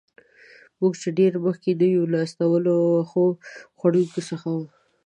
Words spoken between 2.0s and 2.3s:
له